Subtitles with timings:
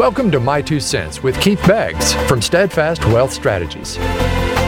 [0.00, 3.98] Welcome to My Two Cents with Keith Beggs from Steadfast Wealth Strategies.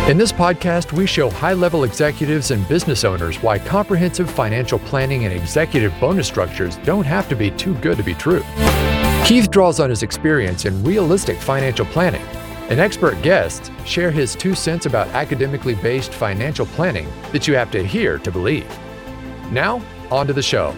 [0.06, 5.24] In this podcast, we show high level executives and business owners why comprehensive financial planning
[5.24, 8.45] and executive bonus structures don't have to be too good to be true.
[9.25, 12.21] Keith draws on his experience in realistic financial planning,
[12.68, 17.71] and expert guests share his two cents about academically based financial planning that you have
[17.71, 18.68] to hear to believe.
[19.50, 19.80] Now,
[20.11, 20.76] on to the show.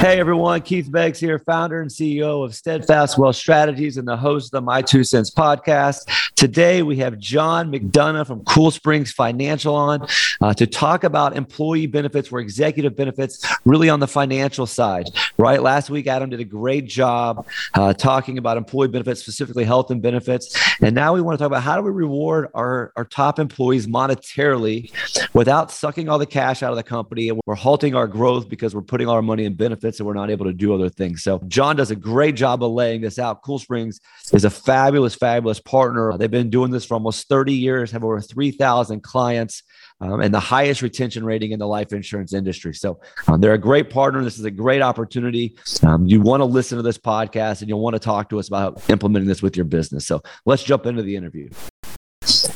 [0.00, 4.46] Hey everyone, Keith Beggs here, founder and CEO of Steadfast Wealth Strategies and the host
[4.46, 6.10] of the My Two Cents podcast.
[6.36, 10.06] Today we have John McDonough from Cool Springs Financial on
[10.40, 15.10] uh, to talk about employee benefits or executive benefits, really on the financial side.
[15.36, 15.62] Right?
[15.62, 20.00] Last week, Adam did a great job uh, talking about employee benefits, specifically health and
[20.00, 20.56] benefits.
[20.80, 23.86] And now we want to talk about how do we reward our, our top employees
[23.86, 24.90] monetarily
[25.34, 28.74] without sucking all the cash out of the company and we're halting our growth because
[28.74, 30.88] we're putting all our money in benefits benefits and we're not able to do other
[30.88, 31.22] things.
[31.22, 33.42] So John does a great job of laying this out.
[33.42, 34.00] Cool Springs
[34.32, 36.16] is a fabulous, fabulous partner.
[36.16, 39.62] They've been doing this for almost 30 years, have over 3,000 clients.
[40.02, 42.72] Um, and the highest retention rating in the life insurance industry.
[42.72, 44.24] So um, they're a great partner.
[44.24, 45.58] This is a great opportunity.
[45.82, 48.48] Um, you want to listen to this podcast and you'll want to talk to us
[48.48, 50.06] about implementing this with your business.
[50.06, 51.50] So let's jump into the interview.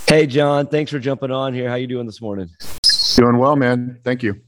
[0.08, 1.68] Hey, John, thanks for jumping on here.
[1.68, 2.48] How you doing this morning?
[3.16, 4.00] Doing well, man.
[4.02, 4.40] Thank you.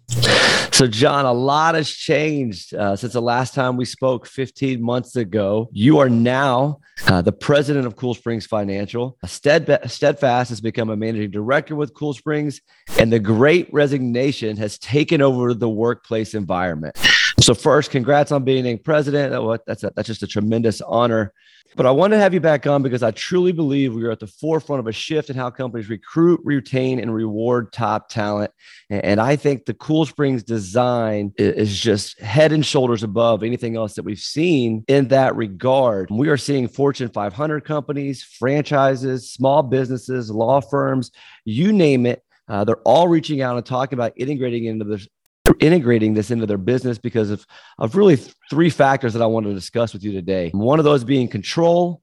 [0.76, 5.16] So, John, a lot has changed uh, since the last time we spoke 15 months
[5.16, 5.70] ago.
[5.72, 9.16] You are now uh, the president of Cool Springs Financial.
[9.24, 12.60] Steadfast has become a managing director with Cool Springs,
[12.98, 16.94] and the great resignation has taken over the workplace environment.
[17.40, 19.32] So, first, congrats on being named president.
[19.66, 21.32] That's, a, that's just a tremendous honor.
[21.76, 24.20] But I want to have you back on because I truly believe we are at
[24.20, 28.50] the forefront of a shift in how companies recruit, retain, and reward top talent.
[28.88, 33.94] And I think the Cool Springs design is just head and shoulders above anything else
[33.94, 36.08] that we've seen in that regard.
[36.10, 41.10] We are seeing Fortune 500 companies, franchises, small businesses, law firms,
[41.44, 42.22] you name it.
[42.48, 45.06] Uh, they're all reaching out and talking about integrating into the
[45.60, 47.46] integrating this into their business because of,
[47.78, 48.16] of really
[48.50, 50.50] three factors that I want to discuss with you today.
[50.52, 52.02] One of those being control,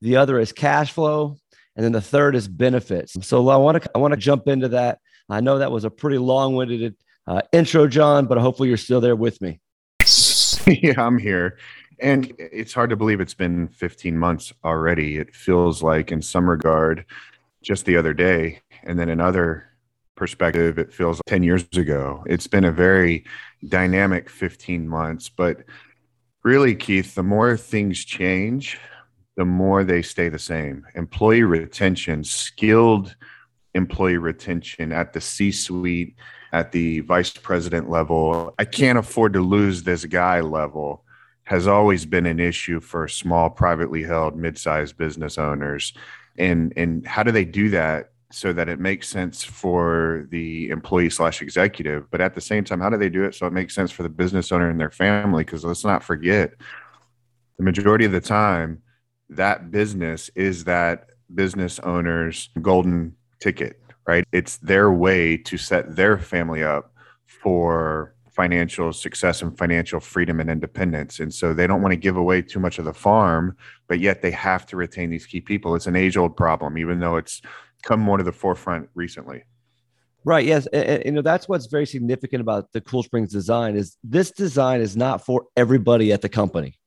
[0.00, 1.36] the other is cash flow,
[1.76, 3.16] and then the third is benefits.
[3.26, 4.98] So I want to I want to jump into that.
[5.28, 6.94] I know that was a pretty long-winded
[7.26, 9.60] uh, intro, John, but hopefully you're still there with me.
[10.66, 11.58] yeah, I'm here.
[12.00, 15.16] And it's hard to believe it's been 15 months already.
[15.16, 17.06] It feels like, in some regard,
[17.62, 18.60] just the other day.
[18.82, 19.68] And then in other
[20.16, 22.24] perspective, it feels like 10 years ago.
[22.26, 23.24] It's been a very
[23.66, 25.64] dynamic 15 months, but
[26.42, 28.78] really, Keith, the more things change,
[29.36, 30.86] the more they stay the same.
[30.94, 33.16] Employee retention, skilled
[33.74, 36.14] employee retention at the C suite,
[36.52, 41.04] at the vice president level, I can't afford to lose this guy level
[41.44, 45.92] has always been an issue for small privately held mid-sized business owners
[46.38, 51.10] and and how do they do that so that it makes sense for the employee
[51.10, 53.74] slash executive but at the same time how do they do it so it makes
[53.74, 55.44] sense for the business owner and their family?
[55.44, 56.52] Because let's not forget
[57.58, 58.82] the majority of the time
[59.30, 64.24] that business is that business owner's golden ticket right?
[64.32, 66.92] It's their way to set their family up
[67.26, 71.20] for financial success and financial freedom and independence.
[71.20, 73.56] And so they don't want to give away too much of the farm
[73.86, 75.74] but yet they have to retain these key people.
[75.74, 77.42] It's an age old problem even though it's
[77.84, 79.44] come more to the forefront recently.
[80.24, 80.46] Right.
[80.46, 80.66] Yes.
[80.68, 84.80] And, you know, that's what's very significant about the Cool Springs design is this design
[84.80, 86.78] is not for everybody at the company.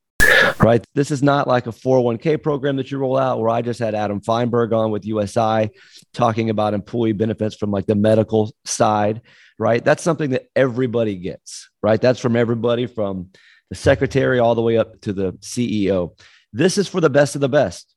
[0.60, 0.84] Right.
[0.96, 3.94] This is not like a 401k program that you roll out where I just had
[3.94, 5.70] Adam Feinberg on with USI
[6.14, 9.22] talking about employee benefits from like the medical side.
[9.60, 9.84] Right.
[9.84, 11.70] That's something that everybody gets.
[11.84, 12.02] Right.
[12.02, 13.30] That's from everybody from
[13.70, 16.18] the secretary all the way up to the CEO.
[16.54, 17.94] This is for the best of the best.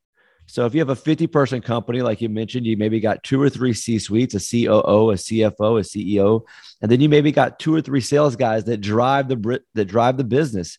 [0.51, 3.41] So if you have a 50 person company, like you mentioned, you maybe got two
[3.41, 6.43] or three C suites, a COO, a CFO, a CEO,
[6.83, 10.17] and then you maybe got two or three sales guys that drive the that drive
[10.17, 10.79] the business.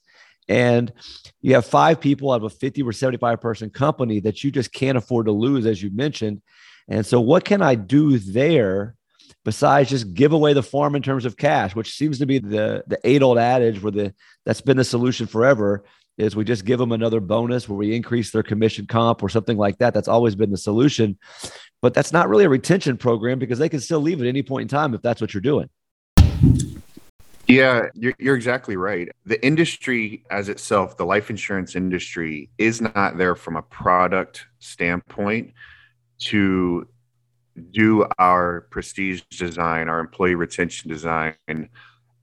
[0.49, 0.91] And
[1.39, 4.73] you have five people out of a 50 or 75 person company that you just
[4.73, 6.41] can't afford to lose, as you mentioned.
[6.89, 8.95] And so, what can I do there
[9.45, 12.83] besides just give away the farm in terms of cash, which seems to be the
[12.87, 14.13] the age old adage where the
[14.45, 15.85] that's been the solution forever
[16.17, 19.57] is we just give them another bonus where we increase their commission comp or something
[19.57, 19.93] like that.
[19.93, 21.17] That's always been the solution.
[21.81, 24.63] But that's not really a retention program because they can still leave at any point
[24.63, 25.69] in time if that's what you're doing.
[27.47, 29.09] Yeah, you're, you're exactly right.
[29.25, 35.53] The industry as itself, the life insurance industry, is not there from a product standpoint
[36.19, 36.87] to
[37.71, 41.35] do our prestige design, our employee retention design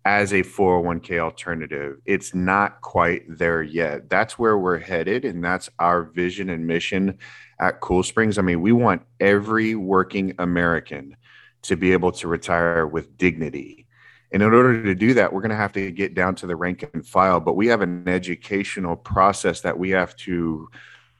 [0.08, 1.98] as a 401k alternative.
[2.06, 4.08] It's not quite there yet.
[4.08, 5.26] That's where we're headed.
[5.26, 7.18] And that's our vision and mission
[7.60, 8.38] at Cool Springs.
[8.38, 11.14] I mean, we want every working American
[11.60, 13.86] to be able to retire with dignity.
[14.32, 16.56] And in order to do that, we're going to have to get down to the
[16.56, 17.38] rank and file.
[17.38, 20.70] But we have an educational process that we have to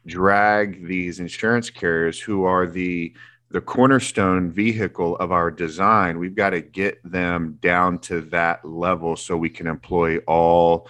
[0.06, 3.14] drag these insurance carriers who are the
[3.50, 9.17] the cornerstone vehicle of our design, we've got to get them down to that level
[9.17, 10.87] so we can employ all,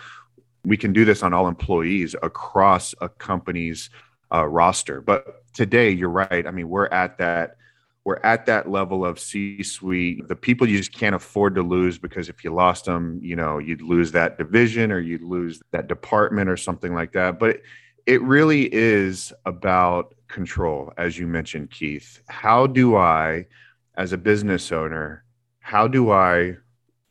[0.64, 3.90] we can do this on all employees across a company's
[4.32, 5.00] uh, roster.
[5.00, 6.46] But today, you're right.
[6.46, 7.56] I mean, we're at that.
[8.04, 10.26] We're at that level of C-suite.
[10.28, 13.58] The people you just can't afford to lose because if you lost them, you know,
[13.58, 17.38] you'd lose that division or you'd lose that department or something like that.
[17.38, 17.60] But
[18.06, 22.22] it really is about control, as you mentioned, Keith.
[22.28, 23.46] How do I,
[23.96, 25.24] as a business owner,
[25.60, 26.56] how do I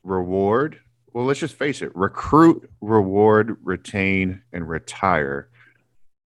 [0.03, 0.79] reward?
[1.13, 5.49] Well, let's just face it recruit, reward, retain, and retire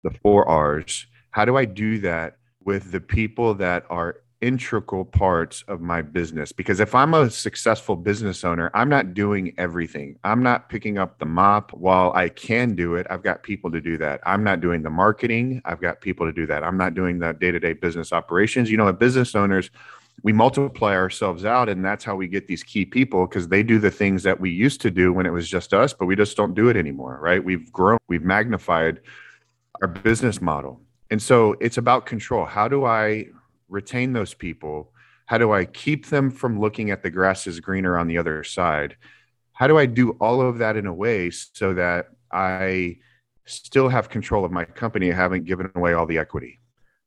[0.03, 1.05] the four R's.
[1.31, 6.51] How do I do that with the people that are integral parts of my business
[6.51, 10.17] because if I'm a successful business owner, I'm not doing everything.
[10.23, 13.05] I'm not picking up the mop while I can do it.
[13.09, 14.21] I've got people to do that.
[14.25, 15.61] I'm not doing the marketing.
[15.65, 16.63] I've got people to do that.
[16.63, 18.71] I'm not doing the day to day business operations.
[18.71, 19.69] You know, as business owners,
[20.23, 23.79] we multiply ourselves out and that's how we get these key people because they do
[23.79, 26.35] the things that we used to do when it was just us, but we just
[26.37, 27.43] don't do it anymore, right?
[27.43, 29.01] We've grown, we've magnified
[29.81, 30.81] our business model.
[31.11, 32.45] And so it's about control.
[32.45, 33.27] How do I
[33.69, 34.91] retain those people?
[35.25, 38.43] How do I keep them from looking at the grass is greener on the other
[38.43, 38.97] side?
[39.53, 42.97] How do I do all of that in a way so that I
[43.45, 45.11] still have control of my company?
[45.11, 46.59] I haven't given away all the equity.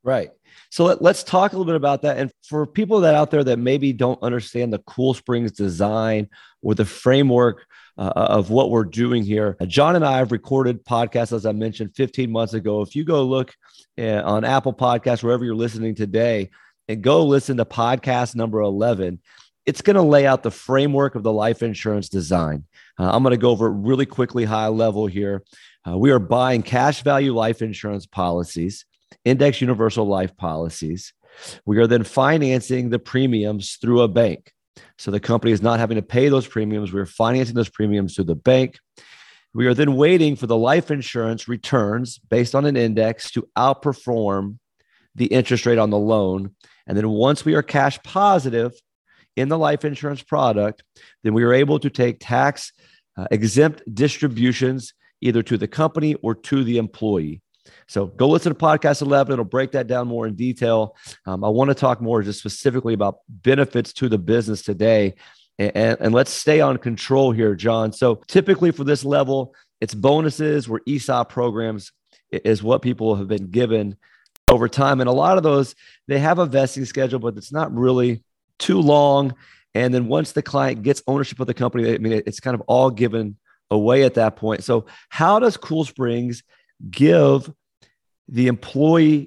[0.05, 0.31] Right.
[0.70, 2.19] So let, us talk a little bit about that.
[2.19, 6.29] And for people that out there that maybe don't understand the Cool Springs design
[6.61, 7.67] or the framework
[7.99, 11.94] uh, of what we're doing here, John and I have recorded podcasts, as I mentioned,
[11.94, 12.83] 15 months ago.
[12.83, 13.55] If you go look
[13.99, 16.50] uh, on Apple Podcasts, wherever you're listening today,
[16.89, 19.21] and go listen to podcast number 11,
[19.67, 22.65] it's going to lay out the framework of the life insurance design.
[22.99, 25.43] Uh, I'm going to go over it really quickly, high level here.
[25.88, 28.85] Uh, we are buying cash value life insurance policies,
[29.25, 31.12] index universal life policies.
[31.65, 34.53] We are then financing the premiums through a bank.
[34.99, 36.93] So the company is not having to pay those premiums.
[36.93, 38.79] We're financing those premiums through the bank.
[39.55, 44.59] We are then waiting for the life insurance returns based on an index to outperform
[45.15, 46.55] the interest rate on the loan.
[46.87, 48.73] And then once we are cash positive
[49.37, 50.83] in the life insurance product,
[51.23, 52.73] then we are able to take tax
[53.17, 57.42] uh, exempt distributions either to the company or to the employee.
[57.87, 59.32] So go listen to podcast 11.
[59.32, 60.97] It'll break that down more in detail.
[61.26, 65.14] Um, I want to talk more just specifically about benefits to the business today
[65.59, 67.93] and, and let's stay on control here, John.
[67.93, 71.93] So typically for this level, it's bonuses where ESOP programs
[72.31, 73.97] is what people have been given
[74.50, 75.00] over time.
[75.00, 75.75] And a lot of those,
[76.09, 78.23] they have a vesting schedule, but it's not really
[78.59, 79.35] too long.
[79.75, 82.62] And then once the client gets ownership of the company, I mean, it's kind of
[82.62, 83.37] all given
[83.70, 84.64] away at that point.
[84.64, 86.43] So, how does Cool Springs
[86.90, 87.52] give
[88.29, 89.26] the employer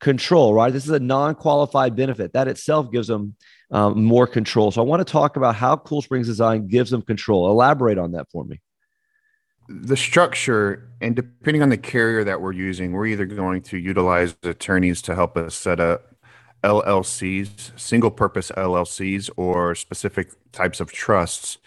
[0.00, 0.72] control, right?
[0.72, 3.36] This is a non qualified benefit that itself gives them
[3.70, 4.70] um, more control.
[4.70, 7.48] So I want to talk about how Cool Springs Design gives them control.
[7.50, 8.60] Elaborate on that for me.
[9.68, 14.34] The structure, and depending on the carrier that we're using, we're either going to utilize
[14.42, 16.16] attorneys to help us set up
[16.64, 21.58] LLCs, single purpose LLCs, or specific types of trusts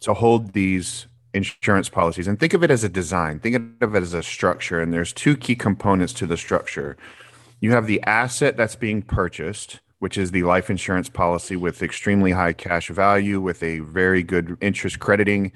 [0.00, 2.26] to hold these insurance policies.
[2.26, 4.80] And think of it as a design, think of it as a structure.
[4.80, 6.96] And there's two key components to the structure.
[7.60, 12.32] You have the asset that's being purchased, which is the life insurance policy with extremely
[12.32, 15.52] high cash value, with a very good interest crediting,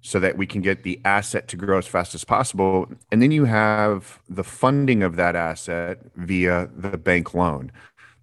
[0.00, 2.88] so that we can get the asset to grow as fast as possible.
[3.10, 7.72] And then you have the funding of that asset via the bank loan.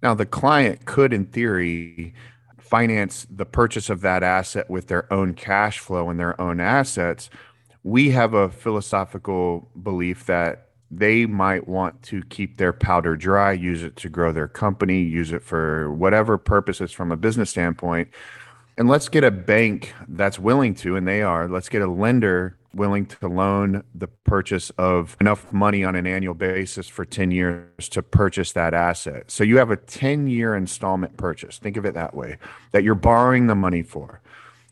[0.02, 2.14] Now, the client could, in theory,
[2.68, 7.30] finance the purchase of that asset with their own cash flow and their own assets.
[7.82, 13.82] We have a philosophical belief that they might want to keep their powder dry, use
[13.82, 18.08] it to grow their company, use it for whatever purposes from a business standpoint.
[18.76, 22.57] And let's get a bank that's willing to, and they are, let's get a lender
[22.74, 27.88] willing to loan the purchase of enough money on an annual basis for 10 years
[27.88, 29.30] to purchase that asset.
[29.30, 31.58] So you have a 10 year installment purchase.
[31.58, 32.38] Think of it that way
[32.72, 34.20] that you're borrowing the money for.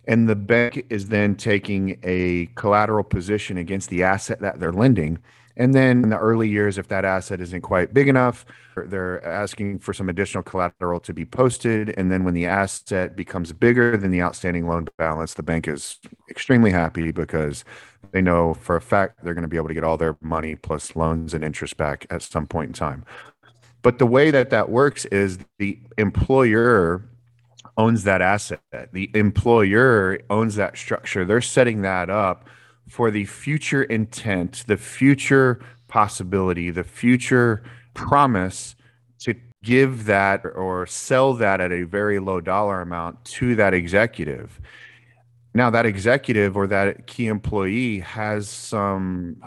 [0.09, 5.19] And the bank is then taking a collateral position against the asset that they're lending
[5.57, 8.45] And then in the early years, if that asset isn't quite big enough,
[8.77, 11.95] they're asking for some additional collateral to be posted.
[11.97, 15.99] And then when the asset becomes bigger than the outstanding loan balance, the bank is
[16.29, 17.65] extremely happy because
[18.13, 20.57] they know for a fact they're going to be able to get all their money
[20.57, 23.05] plus loans and interest back at some point in time.
[23.83, 27.03] But the way that that works is the employer
[27.79, 28.61] owns that asset.
[28.93, 31.25] The employer owns that structure.
[31.25, 32.49] They're setting that up
[32.89, 37.63] for the future intent, the future possibility, the future
[37.95, 38.77] promise
[39.21, 44.61] to give that or sell that at a very low dollar amount to that executive.
[45.55, 49.41] Now, that executive or that key employee has some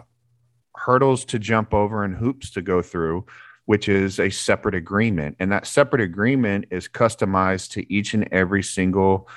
[0.75, 3.25] hurdles to jump over and hoops to go through,
[3.65, 5.35] which is a separate agreement.
[5.39, 9.29] And that separate agreement is customized to each and every single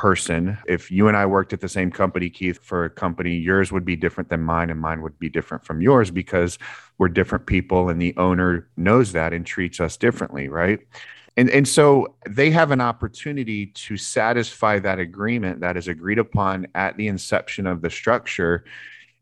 [0.00, 0.56] person.
[0.66, 3.84] If you and I worked at the same company, Keith, for a company, yours would
[3.84, 6.58] be different than mine, and mine would be different from yours because
[6.96, 10.78] we're different people, and the owner knows that and treats us differently, right?
[11.36, 16.66] And, and so they have an opportunity to satisfy that agreement that is agreed upon
[16.74, 18.64] at the inception of the structure.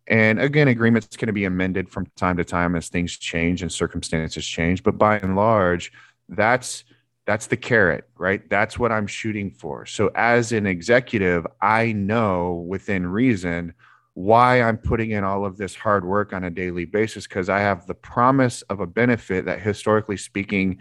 [0.06, 4.46] And again, agreements can be amended from time to time as things change and circumstances
[4.46, 4.84] change.
[4.84, 5.90] But by and large,
[6.28, 6.84] that's
[7.28, 8.48] that's the carrot, right?
[8.48, 9.84] That's what I'm shooting for.
[9.84, 13.74] So as an executive, I know within reason
[14.14, 17.58] why I'm putting in all of this hard work on a daily basis because I
[17.58, 20.78] have the promise of a benefit that historically speaking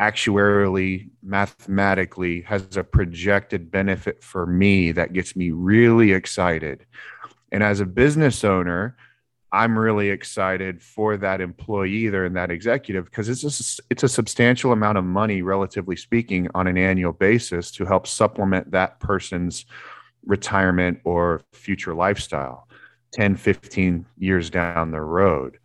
[0.00, 6.86] actuarially mathematically has a projected benefit for me that gets me really excited.
[7.50, 8.96] And as a business owner,
[9.52, 14.08] I'm really excited for that employee there and that executive because it's a, it's a
[14.08, 19.66] substantial amount of money, relatively speaking, on an annual basis to help supplement that person's
[20.24, 22.68] retirement or future lifestyle
[23.12, 25.58] 10, 15 years down the road.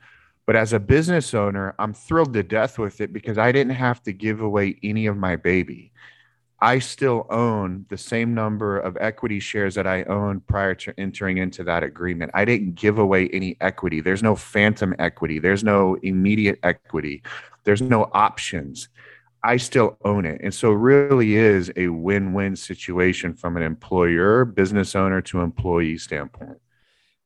[0.47, 4.01] But as a business owner, I'm thrilled to death with it because I didn't have
[4.03, 5.91] to give away any of my baby.
[6.61, 11.37] I still own the same number of equity shares that I owned prior to entering
[11.37, 12.31] into that agreement.
[12.33, 13.99] I didn't give away any equity.
[13.99, 15.39] There's no phantom equity.
[15.39, 17.23] There's no immediate equity.
[17.65, 18.87] There's no options.
[19.43, 20.41] I still own it.
[20.43, 26.57] And so really is a win-win situation from an employer, business owner to employee standpoint.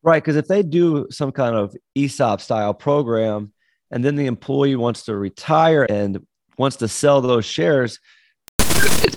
[0.02, 0.22] Right.
[0.22, 3.54] Because if they do some kind of ESOP style program
[3.92, 6.26] and then the employee wants to retire and
[6.58, 8.00] wants to sell those shares,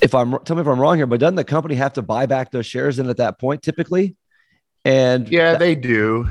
[0.02, 2.26] if I'm tell me if I'm wrong here, but doesn't the company have to buy
[2.26, 4.16] back those shares in at that point typically?
[4.84, 6.28] And yeah, that, they do.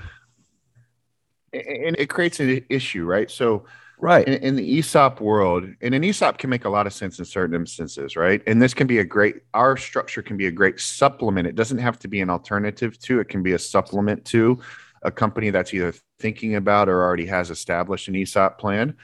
[1.53, 3.29] And it creates an issue, right?
[3.29, 3.65] So,
[3.97, 7.19] right in, in, the ESOP world, and an ESOP can make a lot of sense
[7.19, 8.41] in certain instances, right?
[8.47, 11.47] And this can be a great, our structure can be a great supplement.
[11.47, 14.59] It doesn't have to be an alternative to, it can be a supplement to
[15.03, 18.95] a company that's either thinking about or already has established an ESOP plan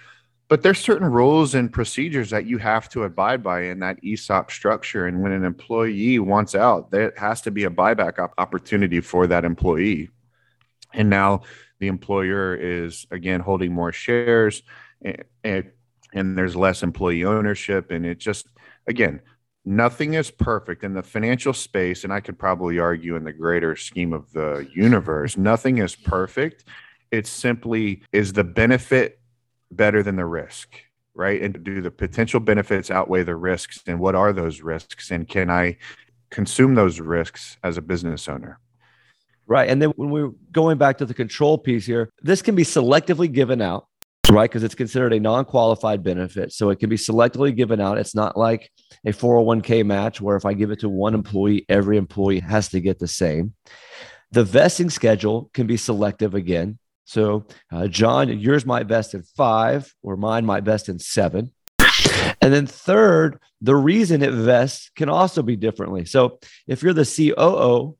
[0.49, 4.49] but there's certain rules and procedures that you have to abide by in that ESOP
[4.49, 5.05] structure.
[5.05, 9.27] And when an employee wants out, there has to be a buyback op- opportunity for
[9.27, 10.09] that employee.
[10.93, 11.41] And now
[11.79, 14.63] the employer is again holding more shares
[15.01, 15.71] and, and,
[16.13, 17.91] and there's less employee ownership.
[17.91, 18.47] And it just,
[18.87, 19.19] again,
[19.65, 22.05] nothing is perfect in the financial space.
[22.05, 26.63] And I could probably argue in the greater scheme of the universe, nothing is perfect.
[27.11, 29.16] It simply is the benefit
[29.71, 30.69] better than the risk,
[31.13, 31.41] right?
[31.41, 33.81] And do the potential benefits outweigh the risks?
[33.87, 35.11] And what are those risks?
[35.11, 35.77] And can I
[36.29, 38.59] consume those risks as a business owner?
[39.47, 39.69] Right.
[39.69, 43.31] And then when we're going back to the control piece here, this can be selectively
[43.31, 43.87] given out,
[44.29, 44.49] right?
[44.49, 46.51] Because it's considered a non qualified benefit.
[46.51, 47.97] So it can be selectively given out.
[47.97, 48.69] It's not like
[49.05, 52.81] a 401k match where if I give it to one employee, every employee has to
[52.81, 53.53] get the same.
[54.31, 56.77] The vesting schedule can be selective again.
[57.07, 61.53] So, uh, John, yours might vest in five, or mine might vest in seven.
[62.41, 66.03] And then, third, the reason it vests can also be differently.
[66.03, 67.95] So, if you're the COO,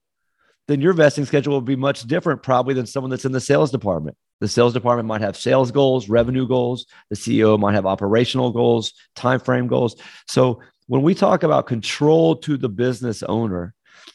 [0.67, 3.71] then your vesting schedule will be much different, probably, than someone that's in the sales
[3.71, 4.17] department.
[4.41, 6.85] The sales department might have sales goals, revenue goals.
[7.09, 9.95] The CEO might have operational goals, time frame goals.
[10.27, 13.73] So, when we talk about control to the business owner,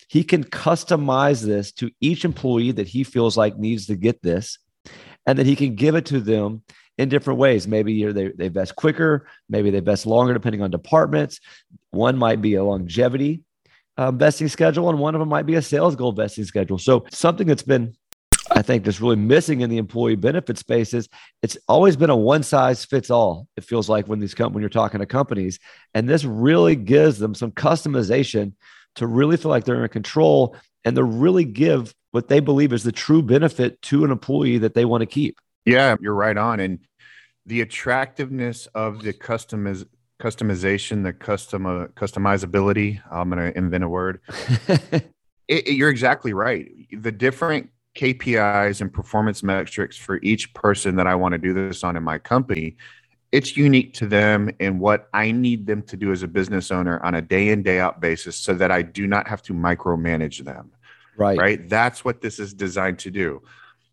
[0.09, 4.59] he can customize this to each employee that he feels like needs to get this
[5.27, 6.63] and then he can give it to them
[6.99, 7.67] in different ways.
[7.67, 11.41] Maybe they, they vest quicker, maybe they vest longer, depending on departments.
[11.91, 13.43] One might be a longevity
[13.97, 16.79] uh, vesting schedule, and one of them might be a sales goal vesting schedule.
[16.79, 17.95] So, something that's been
[18.51, 21.09] I think that's really missing in the employee benefit space is
[21.43, 23.47] it's always been a one size fits all.
[23.57, 25.59] It feels like when these come when you're talking to companies,
[25.95, 28.53] and this really gives them some customization
[28.97, 32.85] to really feel like they're in control and to really give what they believe is
[32.85, 35.39] the true benefit to an employee that they want to keep.
[35.65, 36.61] Yeah, you're right on.
[36.61, 36.79] And
[37.47, 39.87] the attractiveness of the customiz-
[40.21, 43.01] customization, the custom uh, customizability.
[43.11, 44.21] I'm going to invent a word.
[44.69, 45.11] it,
[45.49, 46.71] it, you're exactly right.
[46.93, 51.83] The different KPIs and performance metrics for each person that I want to do this
[51.83, 52.77] on in my company,
[53.33, 57.03] it's unique to them and what I need them to do as a business owner
[57.03, 60.45] on a day in, day out basis so that I do not have to micromanage
[60.45, 60.71] them.
[61.17, 61.39] Right.
[61.39, 61.69] Right.
[61.69, 63.43] That's what this is designed to do.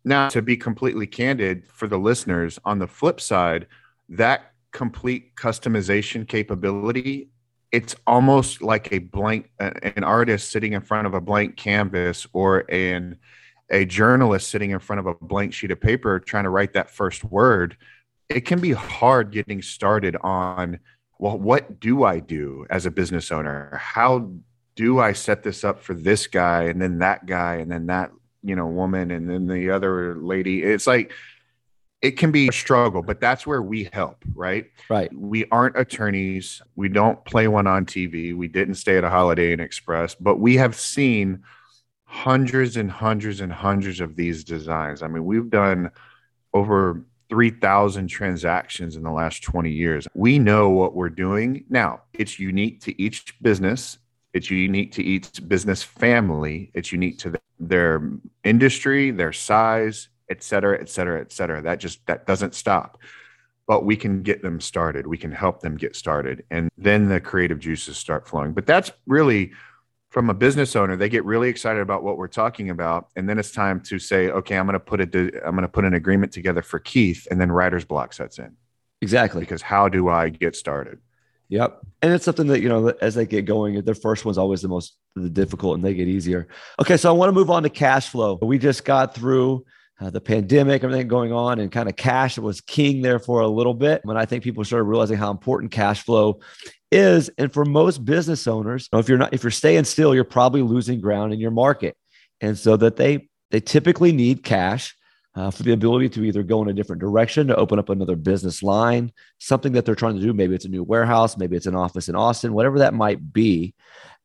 [0.04, 3.66] Now, to be completely candid for the listeners, on the flip side,
[4.08, 7.28] that complete customization capability,
[7.70, 12.64] it's almost like a blank, an artist sitting in front of a blank canvas or
[12.70, 13.18] an
[13.70, 16.90] a journalist sitting in front of a blank sheet of paper trying to write that
[16.90, 17.76] first word.
[18.28, 20.80] It can be hard getting started on,
[21.18, 23.78] well, what do I do as a business owner?
[23.80, 24.32] How
[24.76, 28.10] do I set this up for this guy and then that guy and then that
[28.42, 30.62] you know woman and then the other lady?
[30.62, 31.12] It's like
[32.02, 34.66] it can be a struggle but that's where we help right?
[34.88, 35.12] Right.
[35.14, 36.62] We aren't attorneys.
[36.76, 40.38] We don't play one on tv we didn't stay at a holiday inn express but
[40.38, 41.42] we have seen
[42.04, 45.02] hundreds and hundreds and hundreds of these designs.
[45.02, 45.90] I mean we've done
[46.54, 50.08] over 3000 transactions in the last 20 years.
[50.14, 51.64] We know what we're doing.
[51.68, 53.98] Now it's unique to each business
[54.32, 56.70] it's unique to each business family.
[56.74, 58.10] It's unique to their
[58.44, 61.60] industry, their size, et cetera, et cetera, et cetera.
[61.62, 62.98] That just that doesn't stop.
[63.66, 65.06] But we can get them started.
[65.06, 68.52] We can help them get started, and then the creative juices start flowing.
[68.52, 69.52] But that's really
[70.10, 70.96] from a business owner.
[70.96, 74.30] They get really excited about what we're talking about, and then it's time to say,
[74.30, 75.14] okay, I'm going to put it.
[75.44, 78.56] I'm going to put an agreement together for Keith, and then writer's block sets in.
[79.02, 79.40] Exactly.
[79.40, 80.98] Because how do I get started?
[81.50, 81.80] Yep.
[82.02, 84.68] And it's something that, you know, as they get going, their first one's always the
[84.68, 86.46] most the difficult and they get easier.
[86.80, 86.96] Okay.
[86.96, 88.38] So I want to move on to cash flow.
[88.40, 89.64] We just got through
[90.00, 93.48] uh, the pandemic, everything going on, and kind of cash was king there for a
[93.48, 94.00] little bit.
[94.04, 96.40] When I think people started realizing how important cash flow
[96.92, 97.30] is.
[97.36, 100.24] And for most business owners, you know, if you're not, if you're staying still, you're
[100.24, 101.96] probably losing ground in your market.
[102.40, 104.96] And so that they, they typically need cash
[105.34, 108.16] uh, for the ability to either go in a different direction to open up another
[108.16, 110.32] business line, something that they're trying to do.
[110.32, 113.74] Maybe it's a new warehouse, maybe it's an office in Austin, whatever that might be.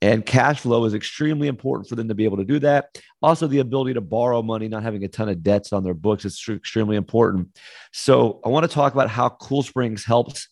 [0.01, 2.99] And cash flow is extremely important for them to be able to do that.
[3.21, 6.25] Also, the ability to borrow money, not having a ton of debts on their books
[6.25, 7.57] is extremely important.
[7.93, 10.49] So, I want to talk about how Cool Springs helps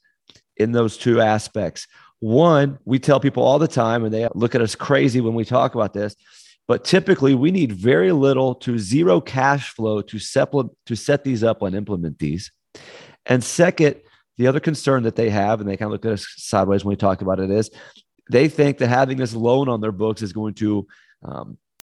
[0.58, 1.88] in those two aspects.
[2.20, 5.44] One, we tell people all the time, and they look at us crazy when we
[5.44, 6.16] talk about this
[6.68, 10.52] but typically, we need very little to zero cash flow to set,
[10.86, 12.52] to set these up and implement these.
[13.26, 13.98] And second,
[14.38, 16.94] the other concern that they have, and they kind of look at us sideways when
[16.94, 17.70] we talk about it, is
[18.32, 20.88] they think that having this loan on their books is going to
[21.24, 21.58] um,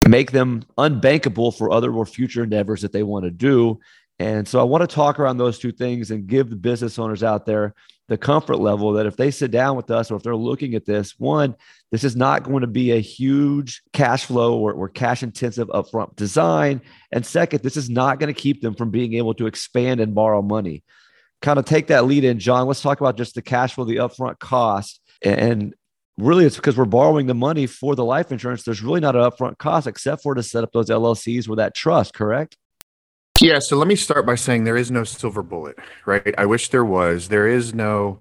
[0.08, 3.80] make them unbankable for other or future endeavors that they want to do.
[4.24, 7.24] And so I want to talk around those two things and give the business owners
[7.24, 7.74] out there
[8.08, 10.86] the comfort level that if they sit down with us or if they're looking at
[10.86, 11.56] this, one,
[11.92, 16.16] this is not going to be a huge cash flow or, or cash intensive upfront
[16.16, 16.82] design.
[17.12, 20.16] And second, this is not going to keep them from being able to expand and
[20.16, 20.84] borrow money.
[21.42, 22.66] Kind of take that lead in, John.
[22.66, 25.02] Let's talk about just the cash flow, the upfront cost.
[25.22, 25.74] And
[26.18, 28.64] really, it's because we're borrowing the money for the life insurance.
[28.64, 31.76] There's really not an upfront cost except for to set up those LLCs with that
[31.76, 32.56] trust, correct?
[33.42, 36.34] Yeah, so let me start by saying there is no silver bullet, right?
[36.38, 37.30] I wish there was.
[37.30, 38.20] There is no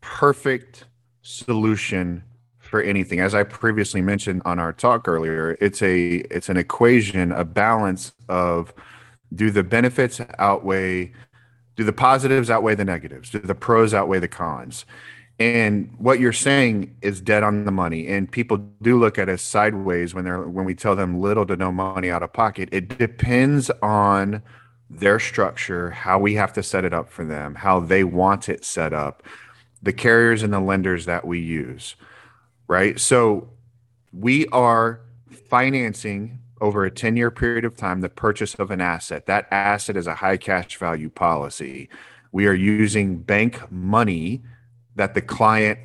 [0.00, 0.84] perfect
[1.22, 2.22] solution
[2.58, 3.18] for anything.
[3.20, 8.12] As I previously mentioned on our talk earlier, it's a it's an equation, a balance
[8.28, 8.72] of
[9.34, 11.12] do the benefits outweigh
[11.74, 13.30] do the positives outweigh the negatives?
[13.30, 14.84] Do the pros outweigh the cons?
[15.38, 18.06] And what you're saying is dead on the money.
[18.06, 21.56] And people do look at us sideways when they're when we tell them little to
[21.56, 22.68] no money out of pocket.
[22.72, 24.42] It depends on
[24.88, 28.64] their structure, how we have to set it up for them, how they want it
[28.64, 29.22] set up,
[29.82, 31.96] the carriers and the lenders that we use.
[32.68, 33.00] Right.
[33.00, 33.48] So
[34.12, 35.00] we are
[35.48, 39.26] financing over a 10 year period of time the purchase of an asset.
[39.26, 41.88] That asset is a high cash value policy.
[42.30, 44.42] We are using bank money
[44.96, 45.78] that the client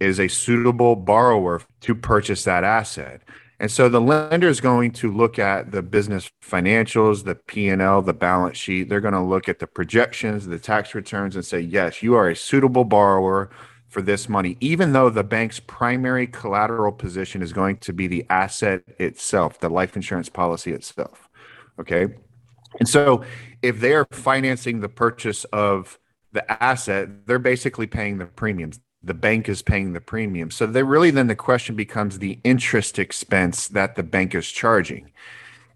[0.00, 3.22] is a suitable borrower to purchase that asset.
[3.58, 8.14] And so the lender is going to look at the business financials, the P&L, the
[8.14, 8.88] balance sheet.
[8.88, 12.30] They're going to look at the projections, the tax returns and say, "Yes, you are
[12.30, 13.50] a suitable borrower
[13.88, 18.24] for this money." Even though the bank's primary collateral position is going to be the
[18.30, 21.28] asset itself, the life insurance policy itself.
[21.78, 22.06] Okay?
[22.78, 23.22] And so
[23.60, 25.98] if they are financing the purchase of
[26.32, 28.80] the asset, they're basically paying the premiums.
[29.02, 30.50] The bank is paying the premium.
[30.50, 35.12] So they really then the question becomes the interest expense that the bank is charging.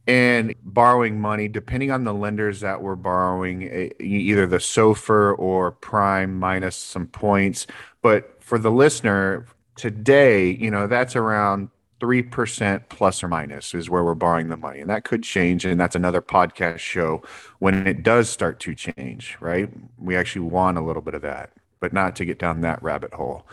[0.07, 5.73] and borrowing money, depending on the lenders that we're borrowing, eh, either the SOFR or
[5.73, 7.67] prime minus some points.
[8.03, 11.71] But for the listener today, you know, that's around
[12.05, 14.81] 3% plus or minus is where we're borrowing the money.
[14.81, 15.65] And that could change.
[15.65, 17.23] And that's another podcast show
[17.61, 19.71] when it does start to change, right?
[19.99, 23.15] We actually want a little bit of that, but not to get down that rabbit
[23.15, 23.47] hole.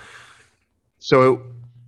[0.99, 1.43] So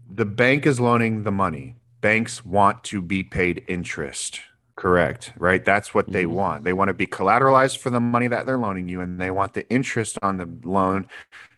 [0.10, 1.76] the bank is loaning the money.
[2.00, 4.40] Banks want to be paid interest
[4.76, 5.34] Correct.
[5.38, 5.64] Right.
[5.64, 6.34] That's what they mm-hmm.
[6.34, 6.64] want.
[6.64, 9.54] They want to be collateralized for the money that they're loaning you, and they want
[9.54, 11.08] the interest on the loan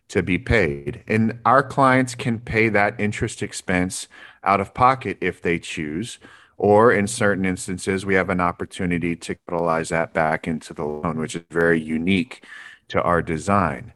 [0.08, 1.02] to be paid.
[1.08, 4.06] And our clients can pay that interest expense
[4.46, 6.18] out of pocket if they choose.
[6.58, 11.18] Or in certain instances, we have an opportunity to capitalize that back into the loan,
[11.18, 12.44] which is very unique
[12.88, 13.92] to our design.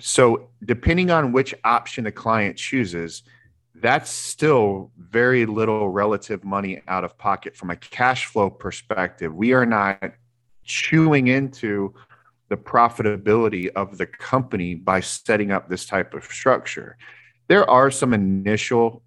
[0.00, 3.22] So, depending on which option the client chooses,
[3.74, 9.34] that's still very little relative money out of pocket from a cash flow perspective.
[9.34, 10.14] We are not
[10.64, 11.94] chewing into
[12.48, 16.96] the profitability of the company by setting up this type of structure.
[17.48, 19.02] There are some initial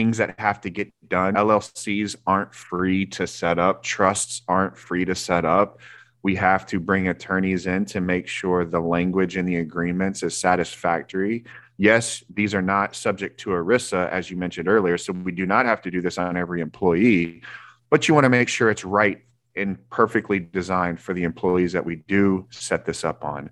[0.00, 1.34] things that have to get done.
[1.34, 5.78] LLCs aren't free to set up, trusts aren't free to set up.
[6.22, 10.36] We have to bring attorneys in to make sure the language in the agreements is
[10.36, 11.44] satisfactory
[11.80, 14.98] yes, these are not subject to ERISA, as you mentioned earlier.
[14.98, 17.40] So we do not have to do this on every employee,
[17.88, 19.22] but you want to make sure it's right
[19.56, 23.50] and perfectly designed for the employees that we do set this up on.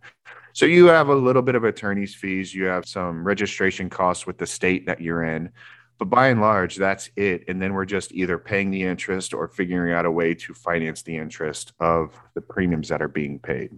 [0.53, 4.37] So you have a little bit of attorney's fees, you have some registration costs with
[4.37, 5.51] the state that you're in,
[5.99, 7.45] but by and large, that's it.
[7.49, 11.03] And then we're just either paying the interest or figuring out a way to finance
[11.03, 13.71] the interest of the premiums that are being paid.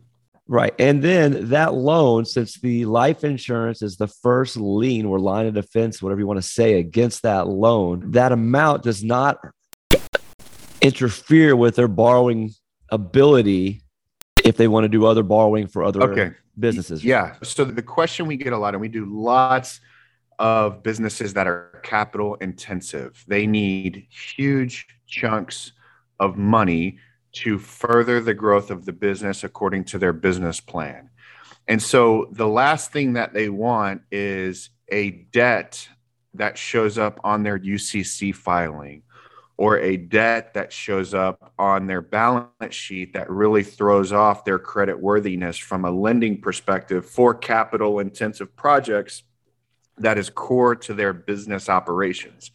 [0.47, 0.75] Right.
[0.79, 5.55] And then that loan, since the life insurance is the first lien or line of
[5.55, 9.39] defense, whatever you want to say, against that loan, that amount does not
[10.83, 12.51] interfere with their borrowing
[12.91, 13.83] ability
[14.45, 16.35] if they want to do other borrowing for other okay.
[16.59, 17.05] businesses.
[17.05, 17.37] Yeah.
[17.43, 19.81] So the question we get a lot, and we do lots
[20.41, 25.73] of businesses that are capital intensive, they need huge chunks
[26.19, 26.99] of money
[27.33, 31.11] to further the growth of the business according to their business plan.
[31.69, 35.87] And so the last thing that they want is a debt
[36.35, 39.03] that shows up on their UCC filing
[39.59, 44.59] or a debt that shows up on their balance sheet that really throws off their
[44.59, 49.23] credit worthiness from a lending perspective for capital intensive projects
[50.01, 52.51] that is core to their business operations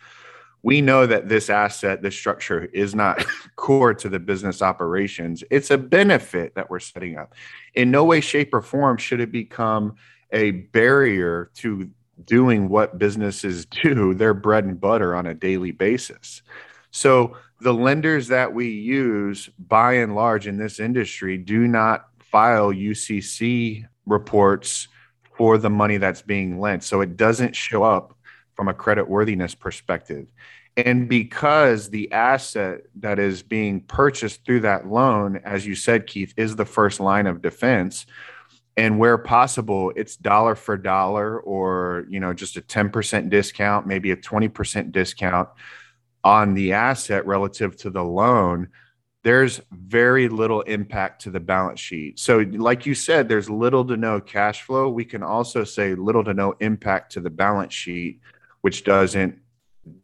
[0.66, 3.24] we know that this asset, this structure is not
[3.56, 5.44] core to the business operations.
[5.52, 7.36] It's a benefit that we're setting up.
[7.76, 9.96] In no way, shape, or form should it become
[10.32, 11.92] a barrier to
[12.24, 16.42] doing what businesses do, their bread and butter on a daily basis.
[16.90, 22.74] So the lenders that we use by and large in this industry do not file
[22.74, 24.88] UCC reports
[25.38, 26.84] for the money that's being lent.
[26.84, 28.18] So it doesn't show up
[28.56, 30.28] from a credit worthiness perspective.
[30.78, 36.34] And because the asset that is being purchased through that loan, as you said, Keith,
[36.36, 38.06] is the first line of defense,
[38.78, 44.12] and where possible, it's dollar for dollar or you know just a 10% discount, maybe
[44.12, 45.48] a 20% discount
[46.26, 48.68] on the asset relative to the loan,
[49.26, 52.20] there's very little impact to the balance sheet.
[52.20, 54.88] So, like you said, there's little to no cash flow.
[54.88, 58.22] We can also say little to no impact to the balance sheet
[58.66, 59.38] which doesn't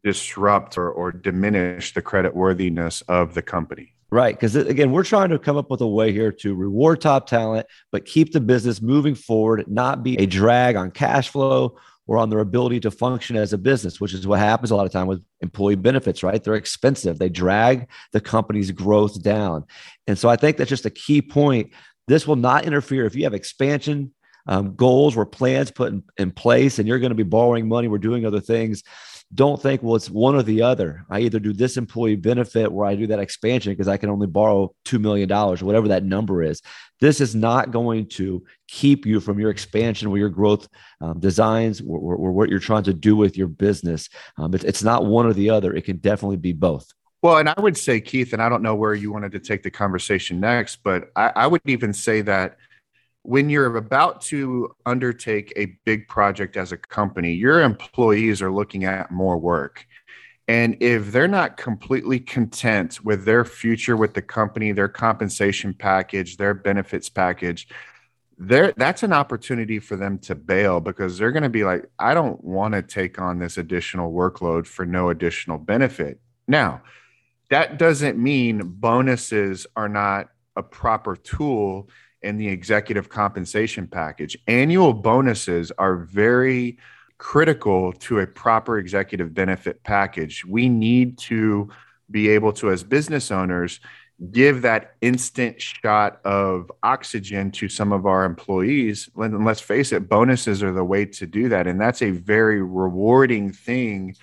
[0.03, 3.95] disrupt or, or diminish the credit worthiness of the company.
[4.11, 4.35] Right.
[4.35, 7.25] Because uh, again, we're trying to come up with a way here to reward top
[7.25, 11.75] talent, but keep the business moving forward, not be a drag on cash flow
[12.07, 14.85] or on their ability to function as a business, which is what happens a lot
[14.85, 16.43] of time with employee benefits, right?
[16.43, 17.19] They're expensive.
[17.19, 19.65] They drag the company's growth down.
[20.07, 21.71] And so I think that's just a key point.
[22.07, 24.13] This will not interfere if you have expansion
[24.47, 27.87] um, goals or plans put in, in place and you're going to be borrowing money,
[27.87, 28.83] we're doing other things.
[29.33, 31.05] Don't think, well, it's one or the other.
[31.09, 34.27] I either do this employee benefit where I do that expansion because I can only
[34.27, 36.61] borrow $2 million or whatever that number is.
[36.99, 40.67] This is not going to keep you from your expansion or your growth
[40.99, 44.09] um, designs or, or, or, what you're trying to do with your business.
[44.37, 45.73] Um, it, it's not one or the other.
[45.73, 46.87] It can definitely be both.
[47.21, 49.63] Well, and I would say, Keith, and I don't know where you wanted to take
[49.63, 52.57] the conversation next, but I, I would even say that
[53.23, 58.83] when you're about to undertake a big project as a company, your employees are looking
[58.83, 59.85] at more work.
[60.47, 66.37] And if they're not completely content with their future with the company, their compensation package,
[66.37, 67.67] their benefits package,
[68.37, 72.15] there that's an opportunity for them to bail because they're going to be like, I
[72.15, 76.19] don't want to take on this additional workload for no additional benefit.
[76.47, 76.81] Now,
[77.51, 81.87] that doesn't mean bonuses are not a proper tool
[82.21, 84.37] in the executive compensation package.
[84.47, 86.77] Annual bonuses are very
[87.17, 90.43] critical to a proper executive benefit package.
[90.45, 91.69] We need to
[92.09, 93.79] be able to, as business owners,
[94.31, 99.09] give that instant shot of oxygen to some of our employees.
[99.15, 101.65] And let's face it, bonuses are the way to do that.
[101.65, 104.15] And that's a very rewarding thing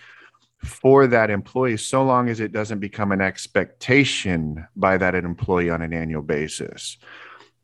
[0.64, 5.82] for that employee, so long as it doesn't become an expectation by that employee on
[5.82, 6.98] an annual basis.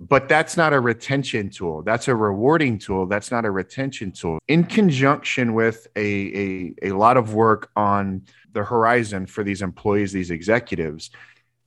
[0.00, 1.83] But that's not a retention tool.
[1.83, 3.07] That's a rewarding tool.
[3.07, 4.38] That's not a retention tool.
[4.48, 10.12] In conjunction with a, a, a lot of work on the horizon for these employees,
[10.12, 11.11] these executives,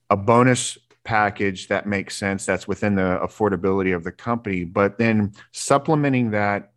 [0.09, 5.31] a bonus package that makes sense that's within the affordability of the company but then
[5.53, 6.73] supplementing that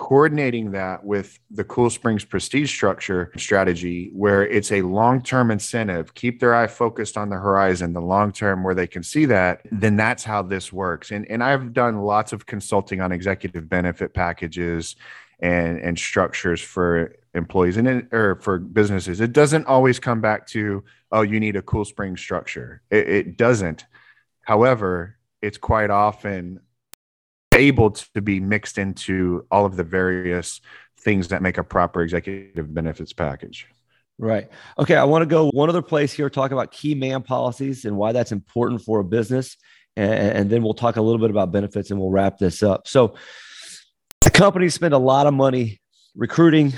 [0.00, 6.40] coordinating that with the cool springs prestige structure strategy where it's a long-term incentive keep
[6.40, 9.96] their eye focused on the horizon the long term where they can see that then
[9.96, 11.10] that's how this works.
[11.10, 14.96] And, and i've done lots of consulting on executive benefit packages
[15.40, 19.20] and and structures for employees and it, or for businesses.
[19.20, 20.82] It doesn't always come back to
[21.12, 22.80] oh you need a cool spring structure.
[22.90, 23.84] It, it doesn't.
[24.40, 26.60] However it's quite often
[27.54, 30.60] able to be mixed into all of the various
[30.98, 33.66] things that make a proper executive benefits package
[34.18, 37.84] right okay i want to go one other place here talk about key man policies
[37.84, 39.56] and why that's important for a business
[39.96, 42.86] and, and then we'll talk a little bit about benefits and we'll wrap this up
[42.86, 43.14] so
[44.20, 45.80] the companies spend a lot of money
[46.14, 46.74] recruiting,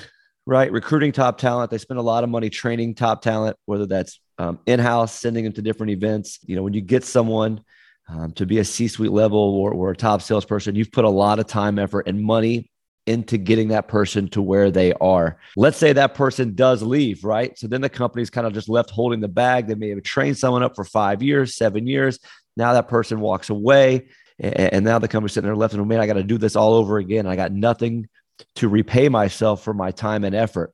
[0.46, 0.70] right?
[0.70, 1.70] Recruiting top talent.
[1.70, 5.44] They spend a lot of money training top talent, whether that's um, in house, sending
[5.44, 6.38] them to different events.
[6.46, 7.62] You know, when you get someone
[8.08, 11.10] um, to be a C suite level or, or a top salesperson, you've put a
[11.10, 12.70] lot of time, effort, and money
[13.06, 15.38] into getting that person to where they are.
[15.56, 17.58] Let's say that person does leave, right?
[17.58, 19.66] So then the company's kind of just left holding the bag.
[19.66, 22.20] They may have trained someone up for five years, seven years.
[22.56, 24.08] Now that person walks away.
[24.38, 26.74] And now the company's sitting there left and man, I got to do this all
[26.74, 27.26] over again.
[27.26, 28.08] I got nothing
[28.56, 30.72] to repay myself for my time and effort.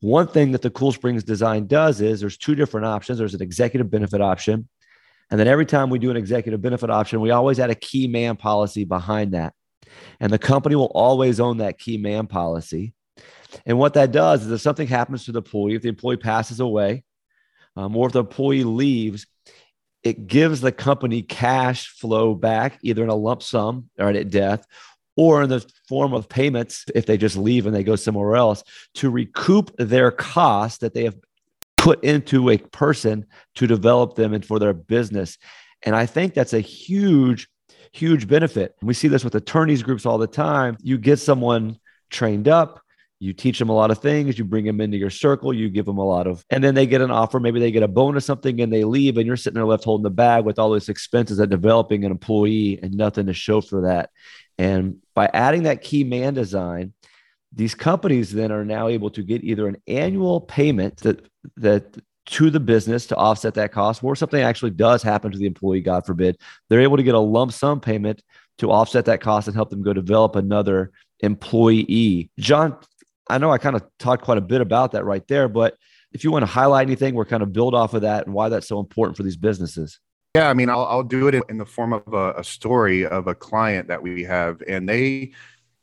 [0.00, 3.18] One thing that the Cool Springs design does is there's two different options.
[3.18, 4.68] There's an executive benefit option.
[5.30, 8.08] And then every time we do an executive benefit option, we always add a key
[8.08, 9.54] man policy behind that.
[10.18, 12.94] And the company will always own that key man policy.
[13.66, 16.60] And what that does is if something happens to the employee, if the employee passes
[16.60, 17.04] away,
[17.76, 19.26] um, or if the employee leaves,
[20.02, 24.66] it gives the company cash flow back either in a lump sum or at death
[25.16, 28.64] or in the form of payments if they just leave and they go somewhere else
[28.94, 31.16] to recoup their cost that they have
[31.80, 35.38] put into a person to develop them and for their business.
[35.82, 37.48] And I think that's a huge,
[37.92, 38.74] huge benefit.
[38.82, 40.76] We see this with attorneys groups all the time.
[40.82, 41.78] You get someone
[42.10, 42.82] trained up,
[43.18, 45.84] you teach them a lot of things you bring them into your circle you give
[45.84, 48.24] them a lot of and then they get an offer maybe they get a bonus
[48.24, 50.88] something and they leave and you're sitting there left holding the bag with all those
[50.88, 54.08] expenses of developing an employee and nothing to show for that
[54.56, 56.94] and by adding that key man design
[57.52, 62.50] these companies then are now able to get either an annual payment that that to
[62.50, 66.04] the business to offset that cost or something actually does happen to the employee god
[66.06, 66.36] forbid
[66.68, 68.22] they're able to get a lump sum payment
[68.60, 72.30] to offset that cost and help them go develop another employee.
[72.38, 72.76] John,
[73.28, 75.76] I know I kind of talked quite a bit about that right there, but
[76.12, 78.48] if you want to highlight anything, we're kind of build off of that and why
[78.48, 79.98] that's so important for these businesses.
[80.34, 83.26] Yeah, I mean, I'll, I'll do it in the form of a, a story of
[83.26, 85.32] a client that we have, and they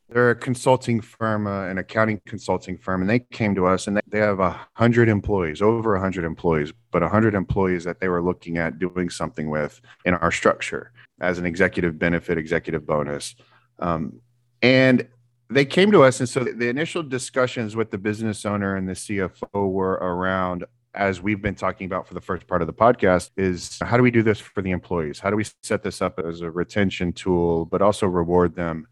[0.10, 3.98] they're a consulting firm, uh, an accounting consulting firm, and they came to us and
[3.98, 8.00] they, they have a hundred employees, over a hundred employees, but a hundred employees that
[8.00, 12.86] they were looking at doing something with in our structure as an executive benefit, executive
[12.86, 13.36] bonus.
[13.80, 14.22] Um,
[14.62, 15.08] and
[15.50, 18.94] they came to us and so the initial discussions with the business owner and the
[18.94, 23.30] cfo were around as we've been talking about for the first part of the podcast
[23.38, 26.20] is how do we do this for the employees how do we set this up
[26.20, 28.86] as a retention tool but also reward them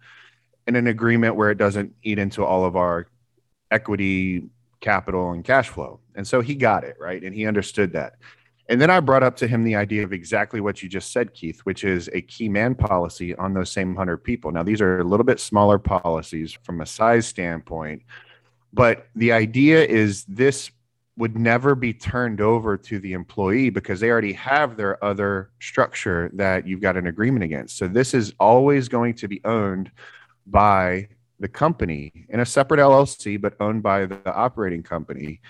[0.67, 3.07] in an agreement where it doesn't eat into all of our
[3.71, 4.49] equity
[4.81, 8.15] capital and cash flow and so he got it right and he understood that
[8.67, 11.33] and then I brought up to him the idea of exactly what you just said,
[11.33, 14.51] Keith, which is a key man policy on those same 100 people.
[14.51, 18.01] Now, these are a little bit smaller policies from a size standpoint,
[18.73, 20.71] but the idea is this
[21.17, 26.29] would never be turned over to the employee because they already have their other structure
[26.33, 27.77] that you've got an agreement against.
[27.77, 29.91] So this is always going to be owned
[30.45, 31.07] by
[31.39, 35.41] the company in a separate LLC, but owned by the operating company.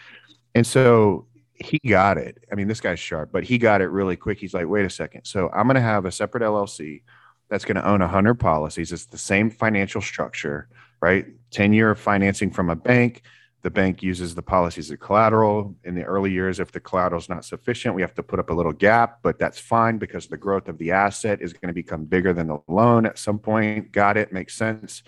[0.53, 2.43] And so he got it.
[2.51, 4.39] I mean, this guy's sharp, but he got it really quick.
[4.39, 5.25] He's like, wait a second.
[5.25, 7.03] So I'm going to have a separate LLC
[7.49, 8.91] that's going to own 100 policies.
[8.91, 10.67] It's the same financial structure,
[11.01, 11.25] right?
[11.51, 13.21] 10 year financing from a bank.
[13.65, 15.75] The bank uses the policies as collateral.
[15.85, 18.51] In the early years, if the collateral is not sufficient, we have to put up
[18.51, 21.73] a little gap, but that's fine because the growth of the asset is going to
[21.73, 23.91] become bigger than the loan at some point.
[23.91, 24.31] Got it?
[24.31, 25.01] Makes sense.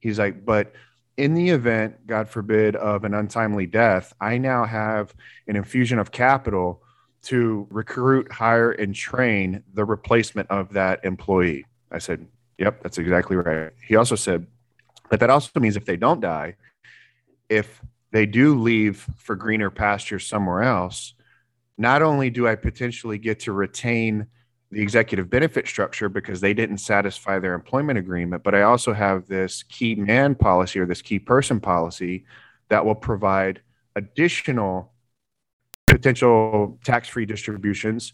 [0.00, 0.72] He's like, but
[1.18, 5.14] in the event, God forbid, of an untimely death, I now have
[5.46, 6.82] an infusion of capital
[7.26, 11.64] to recruit, hire, and train the replacement of that employee.
[11.92, 12.26] I said,
[12.58, 13.70] Yep, that's exactly right.
[13.86, 14.48] He also said,
[15.08, 16.56] but that also means if they don't die,
[17.48, 17.80] if
[18.12, 21.14] they do leave for greener pastures somewhere else,
[21.78, 24.26] not only do I potentially get to retain
[24.70, 29.26] the executive benefit structure because they didn't satisfy their employment agreement, but I also have
[29.26, 32.24] this key man policy or this key person policy
[32.68, 33.62] that will provide
[33.96, 34.92] additional
[35.86, 38.12] potential tax free distributions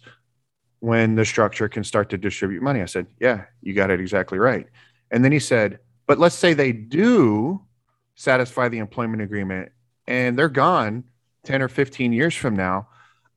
[0.80, 2.80] when the structure can start to distribute money.
[2.80, 4.66] I said, Yeah, you got it exactly right.
[5.10, 7.62] And then he said, But let's say they do
[8.14, 9.72] satisfy the employment agreement
[10.06, 11.04] and they're gone
[11.44, 12.88] 10 or 15 years from now,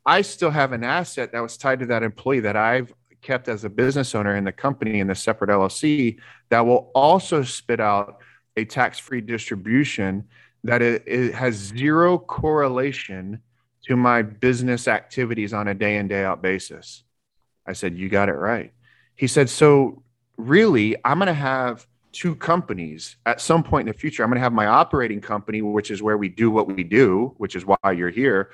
[0.05, 3.63] I still have an asset that was tied to that employee that I've kept as
[3.63, 6.17] a business owner in the company in the separate LLC
[6.49, 8.19] that will also spit out
[8.55, 10.25] a tax free distribution
[10.63, 13.41] that it, it, has zero correlation
[13.85, 17.03] to my business activities on a day in, day out basis.
[17.65, 18.73] I said, You got it right.
[19.15, 20.03] He said, So
[20.37, 24.23] really, I'm going to have two companies at some point in the future.
[24.23, 27.33] I'm going to have my operating company, which is where we do what we do,
[27.37, 28.51] which is why you're here.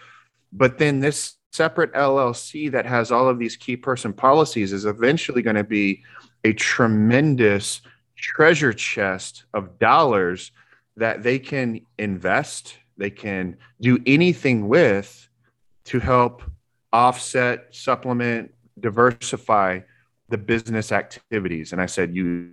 [0.51, 5.41] But then this separate LLC that has all of these key person policies is eventually
[5.41, 6.03] going to be
[6.43, 7.81] a tremendous
[8.15, 10.51] treasure chest of dollars
[10.97, 15.29] that they can invest, they can do anything with
[15.85, 16.41] to help
[16.93, 19.79] offset, supplement, diversify
[20.29, 21.71] the business activities.
[21.71, 22.51] And i said you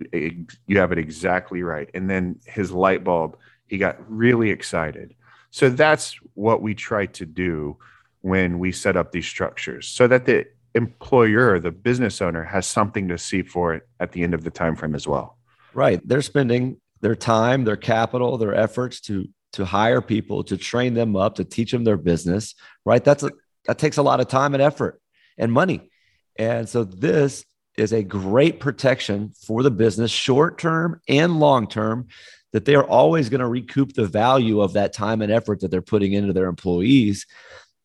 [0.67, 1.89] you have it exactly right.
[1.93, 5.15] And then his light bulb he got really excited.
[5.49, 7.77] So that's what we try to do
[8.21, 13.07] when we set up these structures so that the employer the business owner has something
[13.07, 15.37] to see for it at the end of the time frame as well.
[15.73, 16.01] Right.
[16.07, 21.15] They're spending their time their capital their efforts to to hire people to train them
[21.15, 22.55] up to teach them their business
[22.85, 23.03] right?
[23.03, 23.31] That's a
[23.65, 25.01] that takes a lot of time and effort
[25.37, 25.89] and money.
[26.37, 27.45] And so this
[27.77, 32.07] is a great protection for the business, short term and long term,
[32.51, 35.71] that they are always going to recoup the value of that time and effort that
[35.71, 37.25] they're putting into their employees.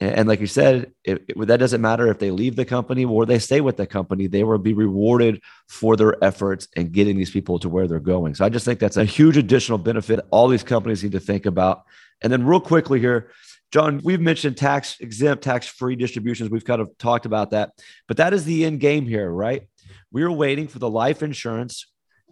[0.01, 3.27] And, like you said, it, it, that doesn't matter if they leave the company or
[3.27, 7.33] they stay with the company, they will be rewarded for their efforts and getting these
[7.33, 8.37] people to where they're going.
[8.37, 11.47] So I just think that's a huge additional benefit all these companies need to think
[11.47, 11.83] about.
[12.23, 13.33] And then, real quickly here,
[13.73, 16.49] John, we've mentioned tax exempt, tax free distributions.
[16.49, 17.73] We've kind of talked about that,
[18.07, 19.69] but that is the end game here, right?
[20.11, 21.87] We are waiting for the life insurance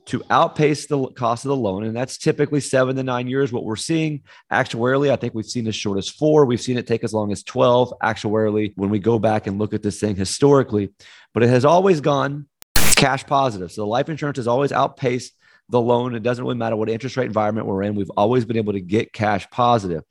[0.06, 1.84] to outpace the cost of the loan.
[1.84, 3.52] And that's typically seven to nine years.
[3.52, 6.46] What we're seeing actuarially, I think we've seen as short as four.
[6.46, 9.74] We've seen it take as long as 12 actuarially when we go back and look
[9.74, 10.90] at this thing historically.
[11.34, 12.46] But it has always gone
[12.94, 13.72] cash positive.
[13.72, 15.32] So the life insurance has always outpaced
[15.68, 16.14] the loan.
[16.14, 17.96] It doesn't really matter what interest rate environment we're in.
[17.96, 20.04] We've always been able to get cash positive.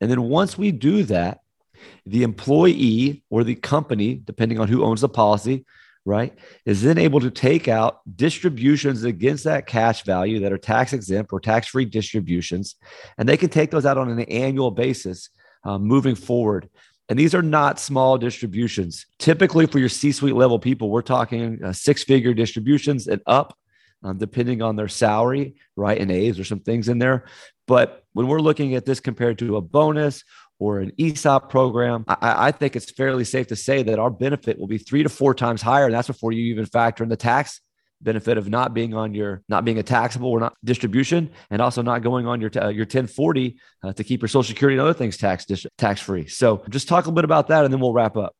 [0.00, 1.40] And then once we do that,
[2.06, 5.66] the employee or the company, depending on who owns the policy,
[6.04, 6.36] right,
[6.66, 11.32] is then able to take out distributions against that cash value that are tax exempt
[11.32, 12.76] or tax free distributions.
[13.18, 15.30] And they can take those out on an annual basis
[15.64, 16.68] um, moving forward.
[17.08, 19.06] And these are not small distributions.
[19.18, 23.56] Typically, for your C suite level people, we're talking uh, six figure distributions and up,
[24.02, 26.00] um, depending on their salary, right?
[26.00, 27.26] And age, there's some things in there.
[27.66, 30.24] But when we're looking at this compared to a bonus
[30.62, 34.60] or an ESOP program, I, I, think it's fairly safe to say that our benefit
[34.60, 35.86] will be three to four times higher.
[35.86, 37.60] And that's before you even factor in the tax
[38.00, 41.82] benefit of not being on your not being a taxable or not distribution and also
[41.82, 44.92] not going on your uh, your 1040 uh, to keep your social security and other
[44.92, 45.46] things tax
[45.78, 48.34] tax free so just talk a little bit about that and then we'll wrap up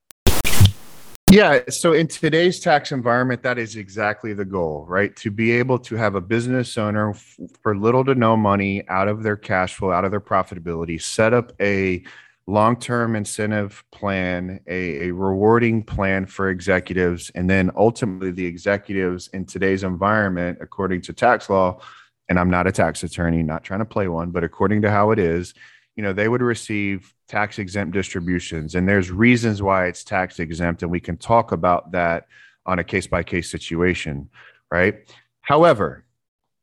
[1.33, 1.61] yeah.
[1.71, 5.17] So in today's tax environment, that is exactly the goal, right?
[5.17, 7.15] To be able to have a business owner
[7.63, 11.33] for little to no money out of their cash flow, out of their profitability, set
[11.33, 12.03] up a
[12.47, 17.31] long term incentive plan, a, a, rewarding plan for executives.
[17.35, 21.81] And then ultimately, the executives in today's environment, according to tax law,
[22.29, 25.13] and I'm not a tax attorney, not trying to play one, but according to how
[25.13, 25.55] it is,
[25.97, 28.75] you know, they would receive tax exempt distributions.
[28.75, 30.83] And there's reasons why it's tax exempt.
[30.83, 32.27] And we can talk about that
[32.65, 34.31] on a case by case situation,
[34.71, 35.07] right?
[35.41, 36.05] However,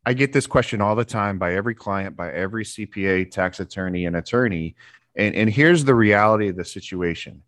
[0.05, 4.05] I get this question all the time by every client, by every CPA, tax attorney,
[4.05, 4.75] and attorney.
[5.15, 7.43] And, and here's the reality of the situation.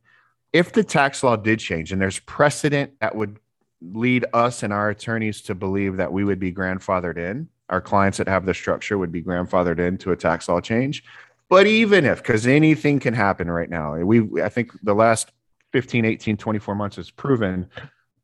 [0.54, 3.40] If the tax law did change and there's precedent that would
[3.82, 8.18] lead us and our attorneys to believe that we would be grandfathered in, our clients
[8.18, 11.06] that have the structure would be grandfathered into a tax law change,
[11.52, 15.34] But even if, because anything can happen right now, eh, we, I think the last
[15.74, 17.68] 15, 18, 24 months has proven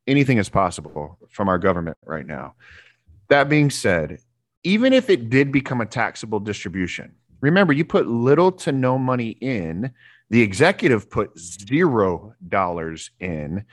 [0.08, 2.56] anything is possible from our government right now.
[3.28, 4.20] That being said,
[4.64, 9.32] even if it did become a taxable distribution, remember you put little to no money
[9.42, 9.92] in,
[10.30, 13.66] the executive put zero dollars in.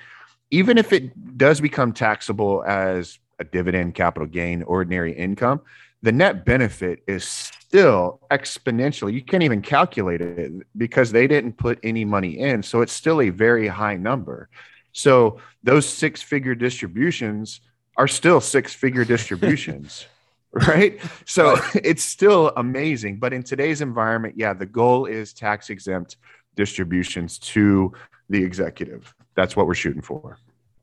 [0.51, 5.61] Even if it does become taxable as a dividend, capital gain, ordinary income,
[6.05, 9.11] the net benefit is still exponential.
[9.11, 12.63] You can't even calculate it because they didn't put any money in.
[12.63, 14.51] So it's still a very high number.
[14.93, 17.63] So those six figure distributions
[17.97, 20.05] are still six figure distributions.
[20.53, 21.01] right?
[21.25, 23.19] So it's still amazing.
[23.19, 26.19] But in today's environment, yeah, the goal is tax exempt
[26.55, 27.95] distributions to
[28.29, 29.15] the executive.
[29.37, 30.37] That's what we're shooting for.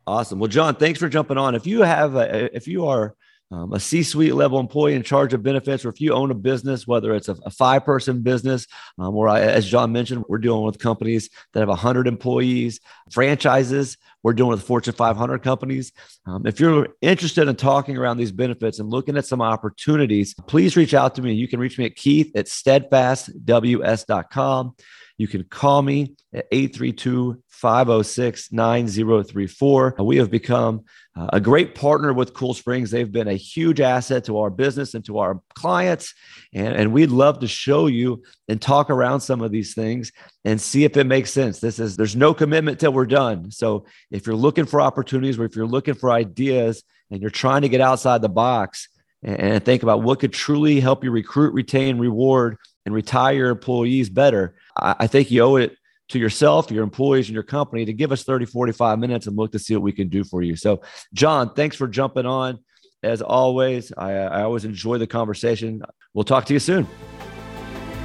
[0.07, 0.39] Awesome.
[0.39, 1.53] Well, John, thanks for jumping on.
[1.53, 3.15] If you have, a, if you are
[3.51, 6.87] um, a C-suite level employee in charge of benefits, or if you own a business,
[6.87, 8.65] whether it's a, a five-person business,
[8.97, 12.79] um, or I, as John mentioned, we're dealing with companies that have 100 employees,
[13.11, 13.97] franchises.
[14.23, 15.91] We're dealing with Fortune 500 companies.
[16.25, 20.77] Um, if you're interested in talking around these benefits and looking at some opportunities, please
[20.77, 21.33] reach out to me.
[21.33, 24.75] You can reach me at Keith at steadfastws.com.
[25.17, 29.95] You can call me at 832 506 9034.
[29.99, 30.83] We have become
[31.13, 32.89] uh, a great partner with Cool Springs.
[32.89, 36.13] They've been a huge asset to our business and to our clients.
[36.53, 40.13] And, and we'd love to show you and talk around some of these things
[40.45, 41.59] and see if it makes sense.
[41.59, 43.51] This is, there's no commitment till we're done.
[43.51, 47.63] So if you're looking for opportunities or if you're looking for ideas and you're trying
[47.63, 48.87] to get outside the box
[49.21, 53.49] and, and think about what could truly help you recruit, retain, reward, and retire your
[53.49, 55.75] employees better, I, I think you owe it
[56.11, 59.51] to yourself, your employees, and your company to give us 30, 45 minutes and look
[59.51, 60.55] to see what we can do for you.
[60.55, 60.81] So,
[61.13, 62.59] John, thanks for jumping on.
[63.03, 65.81] As always, I, I always enjoy the conversation.
[66.13, 66.87] We'll talk to you soon.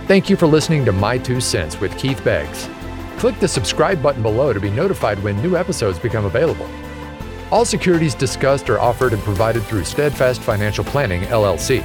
[0.07, 2.69] Thank you for listening to My Two Cents with Keith Beggs.
[3.19, 6.69] Click the subscribe button below to be notified when new episodes become available.
[7.51, 11.85] All securities discussed are offered and provided through Steadfast Financial Planning, LLC.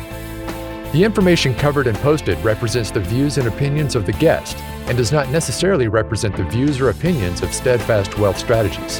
[0.92, 4.58] The information covered and posted represents the views and opinions of the guest
[4.88, 9.00] and does not necessarily represent the views or opinions of Steadfast Wealth Strategies.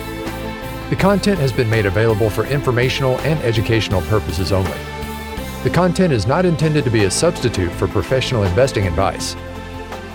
[0.90, 4.78] The content has been made available for informational and educational purposes only.
[5.64, 9.36] The content is not intended to be a substitute for professional investing advice.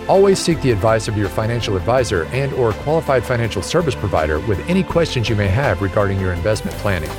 [0.07, 4.59] Always seek the advice of your financial advisor and or qualified financial service provider with
[4.69, 7.09] any questions you may have regarding your investment planning.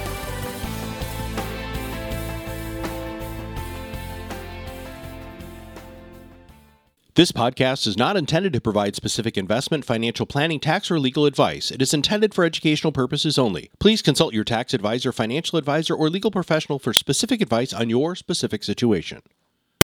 [7.18, 11.72] This podcast is not intended to provide specific investment, financial planning, tax, or legal advice.
[11.72, 13.72] It is intended for educational purposes only.
[13.80, 18.14] Please consult your tax advisor, financial advisor, or legal professional for specific advice on your
[18.14, 19.22] specific situation.